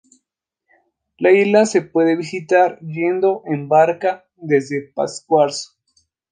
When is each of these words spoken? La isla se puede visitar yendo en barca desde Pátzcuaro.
La 1.19 1.31
isla 1.31 1.67
se 1.67 1.83
puede 1.83 2.15
visitar 2.15 2.79
yendo 2.79 3.43
en 3.45 3.69
barca 3.69 4.25
desde 4.35 4.91
Pátzcuaro. 4.95 5.53